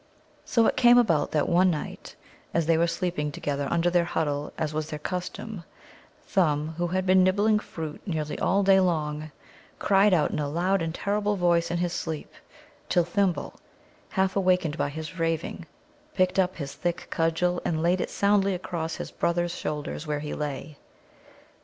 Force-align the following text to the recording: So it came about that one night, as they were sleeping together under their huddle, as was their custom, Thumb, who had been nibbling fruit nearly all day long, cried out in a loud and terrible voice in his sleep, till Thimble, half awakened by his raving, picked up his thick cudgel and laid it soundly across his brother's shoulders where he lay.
So 0.45 0.65
it 0.65 0.75
came 0.75 0.97
about 0.97 1.29
that 1.29 1.47
one 1.47 1.69
night, 1.69 2.15
as 2.55 2.65
they 2.65 2.75
were 2.75 2.87
sleeping 2.87 3.31
together 3.31 3.67
under 3.69 3.91
their 3.91 4.03
huddle, 4.05 4.51
as 4.57 4.73
was 4.73 4.89
their 4.89 4.97
custom, 4.97 5.63
Thumb, 6.25 6.69
who 6.79 6.87
had 6.87 7.05
been 7.05 7.23
nibbling 7.23 7.59
fruit 7.59 8.01
nearly 8.07 8.39
all 8.39 8.63
day 8.63 8.79
long, 8.79 9.29
cried 9.77 10.11
out 10.11 10.31
in 10.31 10.39
a 10.39 10.49
loud 10.49 10.81
and 10.81 10.95
terrible 10.95 11.35
voice 11.35 11.69
in 11.69 11.77
his 11.77 11.93
sleep, 11.93 12.33
till 12.89 13.03
Thimble, 13.03 13.59
half 14.09 14.35
awakened 14.35 14.75
by 14.75 14.89
his 14.89 15.19
raving, 15.19 15.67
picked 16.15 16.39
up 16.39 16.55
his 16.55 16.73
thick 16.73 17.05
cudgel 17.11 17.61
and 17.63 17.83
laid 17.83 18.01
it 18.01 18.09
soundly 18.09 18.55
across 18.55 18.95
his 18.95 19.11
brother's 19.11 19.53
shoulders 19.55 20.07
where 20.07 20.21
he 20.21 20.33
lay. 20.33 20.77